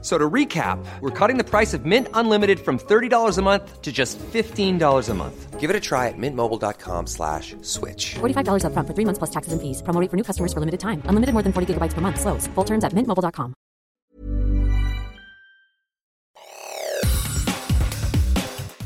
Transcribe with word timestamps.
So 0.00 0.16
to 0.16 0.30
recap, 0.30 0.78
we're 1.00 1.10
cutting 1.10 1.38
the 1.38 1.44
price 1.44 1.74
of 1.74 1.84
Mint 1.84 2.06
Unlimited 2.14 2.60
from 2.60 2.78
$30 2.78 3.36
a 3.36 3.42
month 3.42 3.82
to 3.82 3.90
just 3.90 4.16
$15 4.32 5.08
a 5.08 5.14
month. 5.14 5.58
Give 5.58 5.70
it 5.70 5.74
a 5.74 5.80
try 5.80 6.06
at 6.06 6.14
mintmobile.com 6.16 7.08
slash 7.08 7.56
switch. 7.62 8.14
$45 8.20 8.64
up 8.64 8.72
front 8.74 8.86
for 8.86 8.94
three 8.94 9.04
months 9.04 9.18
plus 9.18 9.30
taxes 9.30 9.52
and 9.52 9.60
fees. 9.60 9.82
Promo 9.82 10.00
rate 10.00 10.08
for 10.08 10.16
new 10.16 10.22
customers 10.22 10.52
for 10.52 10.60
limited 10.60 10.78
time. 10.78 11.02
Unlimited 11.06 11.32
more 11.32 11.42
than 11.42 11.52
40 11.52 11.74
gigabytes 11.74 11.94
per 11.94 12.00
month. 12.00 12.20
Slows. 12.20 12.46
Full 12.54 12.64
terms 12.64 12.84
at 12.84 12.92
mintmobile.com. 12.92 13.54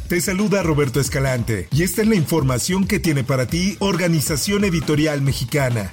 Te 0.08 0.20
saluda 0.20 0.62
Roberto 0.62 1.00
Escalante 1.00 1.68
y 1.70 1.84
esta 1.84 2.02
es 2.02 2.08
la 2.08 2.16
información 2.16 2.86
que 2.86 3.00
tiene 3.00 3.24
para 3.24 3.46
ti 3.46 3.76
Organización 3.80 4.62
Editorial 4.64 5.22
Mexicana. 5.22 5.90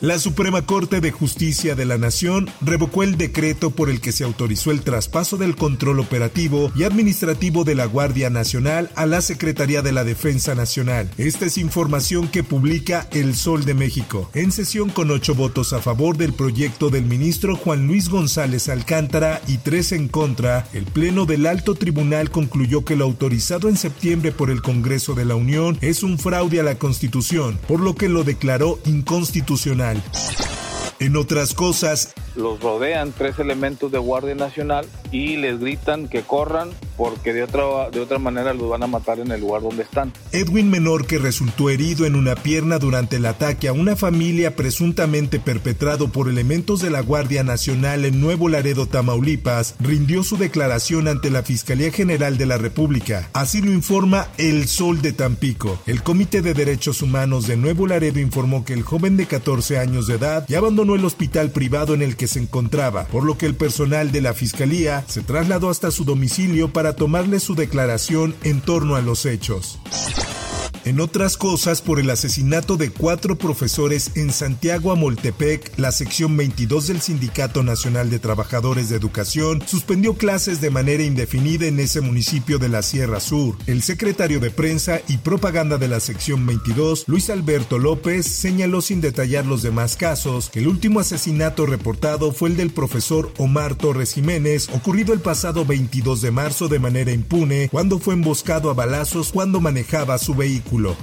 La 0.00 0.18
Suprema 0.18 0.66
Corte 0.66 1.00
de 1.00 1.12
Justicia 1.12 1.74
de 1.74 1.86
la 1.86 1.98
Nación 1.98 2.50
revocó 2.60 3.04
el 3.04 3.16
decreto 3.16 3.70
por 3.70 3.88
el 3.88 4.00
que 4.00 4.12
se 4.12 4.24
autorizó 4.24 4.70
el 4.70 4.82
traspaso 4.82 5.36
del 5.36 5.56
control 5.56 6.00
operativo 6.00 6.72
y 6.74 6.82
administrativo 6.82 7.64
de 7.64 7.74
la 7.74 7.86
Guardia 7.86 8.28
Nacional 8.28 8.90
a 8.96 9.06
la 9.06 9.22
Secretaría 9.22 9.82
de 9.82 9.92
la 9.92 10.04
Defensa 10.04 10.54
Nacional. 10.54 11.10
Esta 11.16 11.46
es 11.46 11.58
información 11.58 12.28
que 12.28 12.42
publica 12.42 13.08
El 13.12 13.34
Sol 13.34 13.64
de 13.64 13.74
México. 13.74 14.28
En 14.34 14.52
sesión 14.52 14.90
con 14.90 15.10
ocho 15.10 15.34
votos 15.34 15.72
a 15.72 15.80
favor 15.80 16.16
del 16.16 16.32
proyecto 16.32 16.90
del 16.90 17.04
ministro 17.04 17.56
Juan 17.56 17.86
Luis 17.86 18.08
González 18.08 18.68
Alcántara 18.68 19.40
y 19.46 19.58
tres 19.58 19.92
en 19.92 20.08
contra, 20.08 20.68
el 20.72 20.84
Pleno 20.84 21.24
del 21.24 21.46
Alto 21.46 21.76
Tribunal 21.76 22.30
concluyó 22.30 22.84
que 22.84 22.96
lo 22.96 23.04
autorizado 23.04 23.68
en 23.68 23.76
septiembre 23.76 24.32
por 24.32 24.50
el 24.50 24.60
Congreso 24.60 25.14
de 25.14 25.24
la 25.24 25.36
Unión 25.36 25.78
es 25.80 26.02
un 26.02 26.18
fraude 26.18 26.60
a 26.60 26.64
la 26.64 26.78
Constitución, 26.78 27.58
por 27.68 27.80
lo 27.80 27.94
que 27.94 28.08
lo 28.08 28.24
declaró 28.24 28.78
inconstitucional. 28.84 29.83
En 30.98 31.16
otras 31.16 31.52
cosas, 31.52 32.14
los 32.36 32.60
rodean 32.60 33.12
tres 33.12 33.38
elementos 33.38 33.92
de 33.92 33.98
Guardia 33.98 34.34
Nacional 34.34 34.86
y 35.12 35.36
les 35.36 35.60
gritan 35.60 36.08
que 36.08 36.22
corran 36.22 36.70
porque 36.96 37.32
de 37.32 37.42
otra, 37.42 37.90
de 37.90 38.00
otra 38.00 38.18
manera 38.18 38.54
los 38.54 38.68
van 38.68 38.82
a 38.82 38.86
matar 38.86 39.18
en 39.18 39.30
el 39.30 39.40
lugar 39.40 39.62
donde 39.62 39.82
están. 39.82 40.12
Edwin 40.32 40.70
Menor, 40.70 41.06
que 41.06 41.18
resultó 41.18 41.70
herido 41.70 42.06
en 42.06 42.14
una 42.14 42.34
pierna 42.34 42.78
durante 42.78 43.16
el 43.16 43.26
ataque 43.26 43.68
a 43.68 43.72
una 43.72 43.96
familia 43.96 44.56
presuntamente 44.56 45.40
perpetrado 45.40 46.08
por 46.08 46.28
elementos 46.28 46.80
de 46.80 46.90
la 46.90 47.00
Guardia 47.00 47.42
Nacional 47.42 48.04
en 48.04 48.20
Nuevo 48.20 48.48
Laredo, 48.48 48.86
Tamaulipas, 48.86 49.74
rindió 49.80 50.22
su 50.22 50.36
declaración 50.36 51.08
ante 51.08 51.30
la 51.30 51.42
Fiscalía 51.42 51.90
General 51.90 52.38
de 52.38 52.46
la 52.46 52.58
República. 52.58 53.28
Así 53.32 53.60
lo 53.60 53.72
informa 53.72 54.28
El 54.38 54.68
Sol 54.68 55.02
de 55.02 55.12
Tampico. 55.12 55.78
El 55.86 56.02
Comité 56.02 56.42
de 56.42 56.54
Derechos 56.54 57.02
Humanos 57.02 57.46
de 57.46 57.56
Nuevo 57.56 57.86
Laredo 57.86 58.20
informó 58.20 58.64
que 58.64 58.72
el 58.72 58.82
joven 58.82 59.16
de 59.16 59.26
14 59.26 59.78
años 59.78 60.06
de 60.06 60.14
edad 60.14 60.44
ya 60.48 60.58
abandonó 60.58 60.94
el 60.94 61.04
hospital 61.04 61.50
privado 61.50 61.94
en 61.94 62.02
el 62.02 62.16
que 62.16 62.28
se 62.28 62.38
encontraba, 62.38 63.04
por 63.06 63.24
lo 63.24 63.38
que 63.38 63.46
el 63.46 63.54
personal 63.54 64.12
de 64.12 64.20
la 64.20 64.34
Fiscalía 64.34 65.04
se 65.06 65.22
trasladó 65.22 65.70
hasta 65.70 65.90
su 65.90 66.04
domicilio 66.04 66.72
para 66.72 66.83
tomarle 66.92 67.40
su 67.40 67.54
declaración 67.54 68.36
en 68.44 68.60
torno 68.60 68.94
a 68.94 69.00
los 69.00 69.26
hechos. 69.26 69.78
En 70.84 71.00
otras 71.00 71.38
cosas, 71.38 71.80
por 71.80 71.98
el 71.98 72.10
asesinato 72.10 72.76
de 72.76 72.90
cuatro 72.90 73.38
profesores 73.38 74.10
en 74.16 74.30
Santiago 74.30 74.92
Amoltepec, 74.92 75.78
la 75.78 75.90
sección 75.92 76.36
22 76.36 76.88
del 76.88 77.00
Sindicato 77.00 77.62
Nacional 77.62 78.10
de 78.10 78.18
Trabajadores 78.18 78.90
de 78.90 78.96
Educación 78.96 79.62
suspendió 79.66 80.12
clases 80.12 80.60
de 80.60 80.68
manera 80.68 81.02
indefinida 81.02 81.64
en 81.64 81.80
ese 81.80 82.02
municipio 82.02 82.58
de 82.58 82.68
la 82.68 82.82
Sierra 82.82 83.20
Sur. 83.20 83.56
El 83.66 83.82
secretario 83.82 84.40
de 84.40 84.50
Prensa 84.50 85.00
y 85.08 85.16
Propaganda 85.16 85.78
de 85.78 85.88
la 85.88 86.00
sección 86.00 86.44
22, 86.44 87.04
Luis 87.06 87.30
Alberto 87.30 87.78
López, 87.78 88.26
señaló 88.26 88.82
sin 88.82 89.00
detallar 89.00 89.46
los 89.46 89.62
demás 89.62 89.96
casos 89.96 90.50
que 90.50 90.58
el 90.58 90.68
último 90.68 91.00
asesinato 91.00 91.64
reportado 91.64 92.30
fue 92.30 92.50
el 92.50 92.58
del 92.58 92.68
profesor 92.68 93.32
Omar 93.38 93.74
Torres 93.74 94.12
Jiménez, 94.12 94.68
ocurrido 94.68 95.14
el 95.14 95.20
pasado 95.20 95.64
22 95.64 96.20
de 96.20 96.30
marzo 96.30 96.68
de 96.68 96.78
manera 96.78 97.10
impune, 97.10 97.70
cuando 97.70 97.98
fue 97.98 98.12
emboscado 98.12 98.68
a 98.68 98.74
balazos 98.74 99.32
cuando 99.32 99.62
manejaba 99.62 100.18
su 100.18 100.34
vehículo. 100.34 100.73
Círculo. 100.74 100.96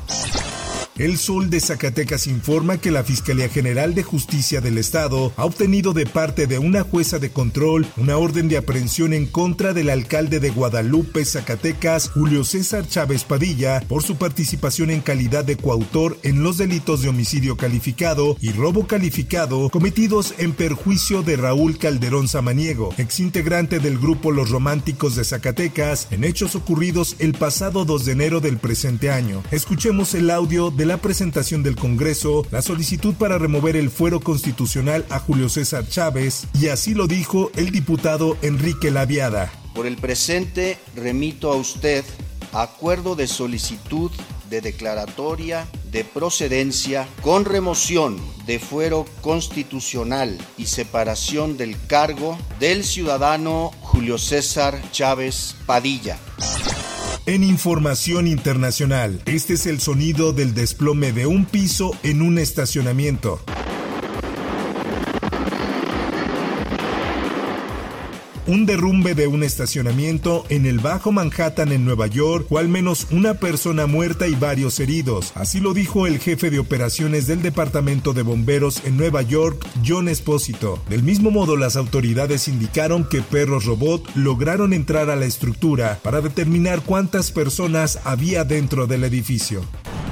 El 1.01 1.17
Sol 1.17 1.49
de 1.49 1.59
Zacatecas 1.59 2.27
informa 2.27 2.77
que 2.77 2.91
la 2.91 3.03
Fiscalía 3.03 3.49
General 3.49 3.95
de 3.95 4.03
Justicia 4.03 4.61
del 4.61 4.77
Estado 4.77 5.33
ha 5.35 5.45
obtenido 5.45 5.93
de 5.93 6.05
parte 6.05 6.45
de 6.45 6.59
una 6.59 6.83
jueza 6.83 7.17
de 7.17 7.31
control 7.31 7.87
una 7.97 8.17
orden 8.17 8.47
de 8.49 8.57
aprehensión 8.57 9.11
en 9.13 9.25
contra 9.25 9.73
del 9.73 9.89
alcalde 9.89 10.39
de 10.39 10.51
Guadalupe, 10.51 11.25
Zacatecas, 11.25 12.07
Julio 12.09 12.43
César 12.43 12.87
Chávez 12.87 13.23
Padilla, 13.23 13.81
por 13.87 14.03
su 14.03 14.17
participación 14.17 14.91
en 14.91 15.01
calidad 15.01 15.43
de 15.43 15.57
coautor 15.57 16.19
en 16.21 16.43
los 16.43 16.59
delitos 16.59 17.01
de 17.01 17.09
homicidio 17.09 17.57
calificado 17.57 18.37
y 18.39 18.51
robo 18.51 18.85
calificado 18.85 19.69
cometidos 19.69 20.35
en 20.37 20.51
perjuicio 20.53 21.23
de 21.23 21.35
Raúl 21.35 21.79
Calderón 21.79 22.27
Samaniego, 22.27 22.93
exintegrante 22.99 23.79
del 23.79 23.97
grupo 23.97 24.31
Los 24.31 24.51
Románticos 24.51 25.15
de 25.15 25.23
Zacatecas, 25.23 26.09
en 26.11 26.25
hechos 26.25 26.53
ocurridos 26.53 27.15
el 27.17 27.33
pasado 27.33 27.85
2 27.85 28.05
de 28.05 28.11
enero 28.11 28.39
del 28.39 28.59
presente 28.59 29.09
año. 29.09 29.41
Escuchemos 29.49 30.13
el 30.13 30.29
audio 30.29 30.69
de 30.69 30.90
la 30.90 30.90
presentación 30.97 31.63
del 31.63 31.75
Congreso 31.75 32.45
la 32.51 32.61
solicitud 32.61 33.13
para 33.15 33.37
remover 33.37 33.75
el 33.75 33.89
fuero 33.89 34.19
constitucional 34.19 35.05
a 35.09 35.19
Julio 35.19 35.49
César 35.49 35.87
Chávez 35.87 36.47
y 36.59 36.67
así 36.67 36.93
lo 36.93 37.07
dijo 37.07 37.51
el 37.55 37.71
diputado 37.71 38.37
Enrique 38.41 38.91
Laviada. 38.91 39.51
Por 39.73 39.87
el 39.87 39.97
presente 39.97 40.77
remito 40.95 41.51
a 41.51 41.55
usted 41.55 42.03
acuerdo 42.53 43.15
de 43.15 43.27
solicitud 43.27 44.11
de 44.49 44.61
declaratoria 44.61 45.65
de 45.91 46.03
procedencia 46.03 47.07
con 47.21 47.45
remoción 47.45 48.19
de 48.45 48.59
fuero 48.59 49.05
constitucional 49.21 50.37
y 50.57 50.65
separación 50.65 51.57
del 51.57 51.75
cargo 51.87 52.37
del 52.59 52.83
ciudadano 52.83 53.71
Julio 53.81 54.17
César 54.17 54.81
Chávez 54.91 55.55
Padilla. 55.65 56.17
En 57.27 57.43
información 57.43 58.27
internacional, 58.27 59.21
este 59.27 59.53
es 59.53 59.67
el 59.67 59.79
sonido 59.79 60.33
del 60.33 60.55
desplome 60.55 61.11
de 61.11 61.27
un 61.27 61.45
piso 61.45 61.91
en 62.01 62.23
un 62.23 62.39
estacionamiento. 62.39 63.39
Un 68.51 68.65
derrumbe 68.65 69.15
de 69.15 69.27
un 69.27 69.43
estacionamiento 69.43 70.43
en 70.49 70.65
el 70.65 70.79
Bajo 70.79 71.13
Manhattan 71.13 71.71
en 71.71 71.85
Nueva 71.85 72.07
York 72.07 72.47
o 72.49 72.57
al 72.57 72.67
menos 72.67 73.07
una 73.09 73.35
persona 73.35 73.87
muerta 73.87 74.27
y 74.27 74.35
varios 74.35 74.77
heridos. 74.81 75.31
Así 75.35 75.61
lo 75.61 75.73
dijo 75.73 76.05
el 76.05 76.19
jefe 76.19 76.49
de 76.49 76.59
operaciones 76.59 77.27
del 77.27 77.41
Departamento 77.41 78.11
de 78.11 78.23
Bomberos 78.23 78.81
en 78.83 78.97
Nueva 78.97 79.21
York, 79.21 79.65
John 79.87 80.09
Espósito. 80.09 80.83
Del 80.89 81.01
mismo 81.01 81.31
modo, 81.31 81.55
las 81.55 81.77
autoridades 81.77 82.49
indicaron 82.49 83.07
que 83.07 83.21
perros 83.21 83.63
robot 83.63 84.05
lograron 84.15 84.73
entrar 84.73 85.09
a 85.09 85.15
la 85.15 85.25
estructura 85.25 85.99
para 86.03 86.19
determinar 86.19 86.81
cuántas 86.81 87.31
personas 87.31 87.99
había 88.03 88.43
dentro 88.43 88.85
del 88.85 89.05
edificio. 89.05 89.61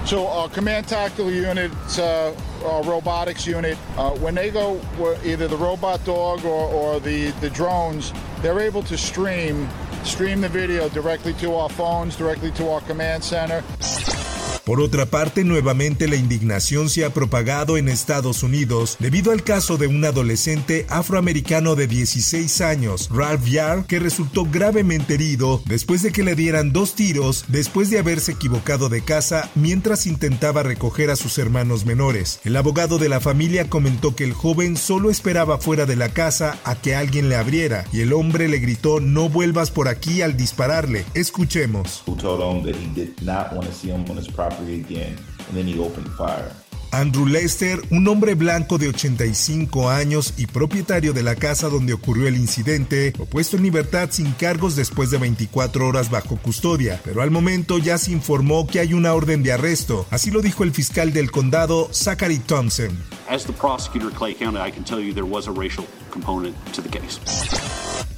So, 0.05 0.27
uh, 0.27 0.47
command 0.47 0.87
tactical 0.87 1.31
unit, 1.31 1.71
uh, 1.99 2.33
uh, 2.65 2.81
robotics 2.83 3.45
unit, 3.45 3.77
uh, 3.95 4.11
when 4.11 4.33
they 4.33 4.49
go, 4.49 4.81
either 5.23 5.47
the 5.47 5.57
robot 5.57 6.03
dog 6.03 6.43
or, 6.45 6.65
or 6.65 6.99
the, 6.99 7.29
the 7.41 7.49
drones, 7.49 8.11
they're 8.41 8.59
able 8.59 8.81
to 8.83 8.97
stream 8.97 9.69
stream 10.03 10.41
the 10.41 10.49
video 10.49 10.89
directly 10.89 11.33
to 11.33 11.53
our 11.53 11.69
phones, 11.69 12.15
directly 12.15 12.51
to 12.51 12.69
our 12.69 12.81
command 12.81 13.23
center. 13.23 13.63
Por 14.69 14.81
otra 14.81 15.07
parte, 15.07 15.43
nuevamente 15.43 16.07
la 16.07 16.15
indignación 16.15 16.91
se 16.91 17.03
ha 17.03 17.09
propagado 17.11 17.75
en 17.75 17.89
Estados 17.89 18.43
Unidos 18.43 18.97
debido 18.99 19.31
al 19.31 19.43
caso 19.43 19.77
de 19.77 19.87
un 19.87 20.05
adolescente 20.05 20.85
afroamericano 20.89 21.75
de 21.75 21.87
16 21.87 22.61
años, 22.61 23.09
Ralph 23.11 23.47
Yar, 23.47 23.87
que 23.87 23.97
resultó 23.97 24.45
gravemente 24.45 25.15
herido 25.15 25.59
después 25.65 26.03
de 26.03 26.11
que 26.11 26.21
le 26.21 26.35
dieran 26.35 26.71
dos 26.71 26.93
tiros 26.93 27.45
después 27.47 27.89
de 27.89 27.97
haberse 27.97 28.33
equivocado 28.33 28.89
de 28.89 29.01
casa 29.01 29.49
mientras 29.55 30.05
intentaba 30.05 30.61
recoger 30.61 31.09
a 31.09 31.15
sus 31.15 31.39
hermanos 31.39 31.87
menores. 31.87 32.39
El 32.43 32.55
abogado 32.55 32.99
de 32.99 33.09
la 33.09 33.19
familia 33.19 33.71
comentó 33.71 34.15
que 34.15 34.23
el 34.23 34.33
joven 34.33 34.77
solo 34.77 35.09
esperaba 35.09 35.57
fuera 35.57 35.87
de 35.87 35.95
la 35.95 36.09
casa 36.09 36.59
a 36.63 36.75
que 36.75 36.93
alguien 36.93 37.27
le 37.27 37.37
abriera 37.37 37.85
y 37.91 38.01
el 38.01 38.13
hombre 38.13 38.47
le 38.47 38.59
gritó 38.59 38.99
no 38.99 39.29
vuelvas 39.29 39.71
por 39.71 39.87
aquí 39.87 40.21
al 40.21 40.37
dispararle. 40.37 41.05
Escuchemos. 41.15 42.03
Andrew 46.91 47.27
Lester, 47.27 47.81
un 47.91 48.07
hombre 48.07 48.33
blanco 48.33 48.77
de 48.77 48.89
85 48.89 49.89
años 49.89 50.33
y 50.37 50.47
propietario 50.47 51.13
de 51.13 51.23
la 51.23 51.35
casa 51.35 51.69
donde 51.69 51.93
ocurrió 51.93 52.27
el 52.27 52.35
incidente, 52.35 53.13
fue 53.15 53.25
puesto 53.25 53.57
en 53.57 53.63
libertad 53.63 54.09
sin 54.11 54.31
cargos 54.31 54.75
después 54.75 55.11
de 55.11 55.17
24 55.19 55.87
horas 55.87 56.09
bajo 56.09 56.37
custodia, 56.37 56.99
pero 57.03 57.21
al 57.21 57.31
momento 57.31 57.77
ya 57.77 57.97
se 57.97 58.11
informó 58.11 58.65
que 58.65 58.79
hay 58.79 58.93
una 58.93 59.13
orden 59.13 59.43
de 59.43 59.53
arresto, 59.53 60.07
así 60.09 60.31
lo 60.31 60.41
dijo 60.41 60.63
el 60.63 60.71
fiscal 60.71 61.13
del 61.13 61.31
condado, 61.31 61.89
Zachary 61.93 62.39
Thompson. 62.39 62.97
As 63.29 63.45
the 63.45 63.53
prosecutor 63.53 64.11
Clay 64.11 64.33
County, 64.33 64.57
I 64.59 64.71
can 64.71 64.83
tell 64.83 64.99
you 64.99 65.13
there 65.13 65.27
was 65.27 65.47
a 65.47 65.51
racial 65.51 65.85
component 66.11 66.55
to 66.73 66.81
the 66.81 66.89
case. 66.89 67.19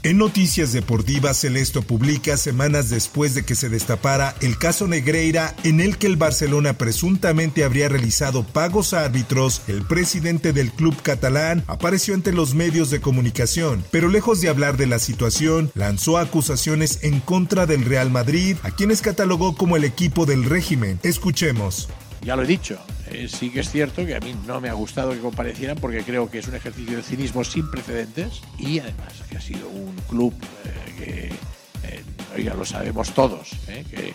En 0.03 0.18
Noticias 0.18 0.74
Deportivas, 0.74 1.38
Celesto 1.38 1.83
publica 1.83 2.36
semanas 2.36 2.89
después 2.89 3.36
de 3.36 3.44
que 3.44 3.53
se 3.53 3.69
destapara 3.69 4.33
el 4.42 4.57
caso 4.57 4.88
Negreira 4.88 5.56
en 5.63 5.80
el 5.80 6.00
que 6.00 6.07
el 6.07 6.18
Barcelona 6.18 6.74
presuntamente 6.74 7.63
habría 7.63 7.88
realizado 7.88 8.44
pagos 8.44 8.95
a 8.95 9.06
árbitros, 9.06 9.62
el 9.68 9.86
presidente 9.86 10.53
del 10.53 10.71
club 10.71 11.00
catalán 11.03 11.63
apareció 11.68 12.15
ante 12.15 12.31
los 12.31 12.56
medios 12.56 12.89
de 12.89 13.00
comunicación, 13.00 13.86
pero 13.92 14.09
lejos 14.09 14.42
de 14.42 14.50
hablar 14.50 14.75
de 14.75 14.88
la 14.88 14.98
situación, 14.98 15.69
lanzó 15.75 16.18
acusaciones 16.18 17.03
en 17.03 17.19
contra 17.19 17.68
del 17.68 17.86
Real 17.86 18.09
Madrid, 18.09 18.57
a 18.63 18.71
quienes 18.71 19.01
catalogó 19.01 19.56
como 19.56 19.77
el 19.77 19.83
equipo 19.83 20.25
del 20.25 20.45
régimen. 20.45 21.00
Escuchemos. 21.03 21.89
Ya 22.24 22.36
lo 22.36 22.42
he 22.42 22.48
dicho, 22.48 22.80
eh, 23.12 23.28
sí 23.28 23.50
que 23.50 23.60
es 23.60 23.69
cierto 23.69 24.06
que 24.06 24.16
a 24.16 24.19
mí 24.19 24.36
no 24.48 24.62
me 24.62 24.69
ha 24.69 24.74
gustado 24.74 25.12
que 25.12 25.19
comparecieran 25.19 25.78
porque 25.78 26.04
creo 26.04 26.30
que 26.30 26.40
es 26.40 26.48
un 26.48 26.56
ejercicio 26.56 26.98
de 26.98 27.04
cinismo 27.04 27.44
sin 27.44 27.69
precedentes 27.69 28.42
y 28.58 28.80
además 28.80 29.13
que 29.30 29.38
ha 29.38 29.42
sido 29.42 29.68
un 29.69 29.96
club 30.08 30.34
eh, 30.66 30.96
que, 30.98 31.88
eh, 31.88 32.04
oiga, 32.36 32.54
lo 32.54 32.66
sabemos 32.66 33.13
todos, 33.13 33.50
que 33.68 34.13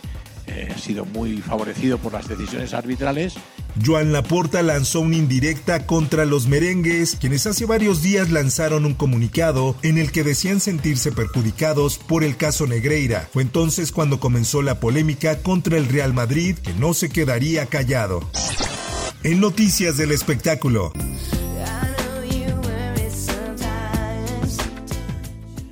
ha 0.72 0.78
sido 0.78 1.04
muy 1.04 1.38
favorecido 1.38 1.98
por 1.98 2.12
las 2.12 2.28
decisiones 2.28 2.72
arbitrales 2.72 3.36
Joan 3.84 4.12
Laporta 4.12 4.62
lanzó 4.62 5.00
una 5.00 5.16
indirecta 5.16 5.86
contra 5.86 6.24
los 6.24 6.46
merengues, 6.46 7.16
quienes 7.20 7.46
hace 7.46 7.66
varios 7.66 8.02
días 8.02 8.30
lanzaron 8.30 8.86
un 8.86 8.94
comunicado 8.94 9.76
en 9.82 9.98
el 9.98 10.12
que 10.12 10.24
decían 10.24 10.60
sentirse 10.60 11.12
perjudicados 11.12 11.98
por 11.98 12.24
el 12.24 12.36
caso 12.36 12.66
Negreira. 12.66 13.28
Fue 13.32 13.42
entonces 13.42 13.92
cuando 13.92 14.18
comenzó 14.18 14.62
la 14.62 14.80
polémica 14.80 15.42
contra 15.42 15.76
el 15.76 15.88
Real 15.88 16.14
Madrid, 16.14 16.56
que 16.56 16.72
no 16.74 16.94
se 16.94 17.10
quedaría 17.10 17.66
callado. 17.66 18.20
En 19.26 19.40
noticias 19.40 19.96
del 19.96 20.12
espectáculo. 20.12 20.92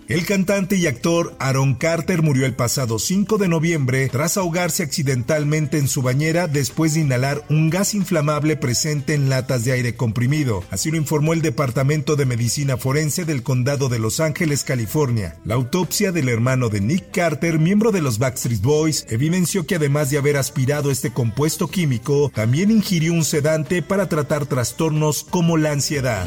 El 0.07 0.27
cantante 0.27 0.77
y 0.77 0.87
actor 0.87 1.35
Aaron 1.39 1.75
Carter 1.75 2.21
murió 2.21 2.45
el 2.45 2.55
pasado 2.55 2.99
5 2.99 3.39
de 3.39 3.49
noviembre 3.49 4.11
tras 4.11 4.37
ahogarse 4.37 4.83
accidentalmente 4.83 5.79
en 5.79 5.89
su 5.89 6.03
bañera 6.03 6.47
después 6.47 6.93
de 6.93 7.01
inhalar 7.01 7.43
un 7.49 7.71
gas 7.71 7.95
inflamable 7.95 8.57
presente 8.57 9.15
en 9.15 9.31
latas 9.31 9.65
de 9.65 9.73
aire 9.73 9.95
comprimido. 9.95 10.63
Así 10.71 10.91
lo 10.91 10.99
informó 10.99 11.33
el 11.33 11.41
Departamento 11.41 12.17
de 12.17 12.27
Medicina 12.27 12.77
Forense 12.77 13.25
del 13.25 13.43
Condado 13.43 13.89
de 13.89 13.99
Los 13.99 14.21
Ángeles, 14.21 14.63
California. 14.63 15.37
La 15.47 15.55
autopsia 15.55 16.13
del 16.13 16.29
hermano 16.29 16.69
de 16.69 16.83
Nick 16.83 17.11
Carter, 17.11 17.59
miembro 17.59 17.91
de 17.91 18.03
los 18.03 18.19
Backstreet 18.19 18.61
Boys, 18.61 19.07
evidenció 19.09 19.67
que 19.67 19.77
además 19.77 20.11
de 20.11 20.19
haber 20.19 20.37
aspirado 20.37 20.91
este 20.91 21.15
compuesto 21.15 21.69
químico, 21.69 22.31
también 22.35 22.71
ingirió 22.71 23.15
un 23.15 23.25
sedante 23.25 23.81
para 23.81 24.07
tratar 24.11 24.45
trastornos 24.45 25.25
como 25.25 25.57
la 25.57 25.73
ansiedad. 25.73 26.27